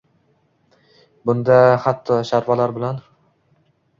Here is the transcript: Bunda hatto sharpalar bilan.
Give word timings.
Bunda 1.29 1.59
hatto 1.85 2.19
sharpalar 2.31 2.73
bilan. 2.79 3.01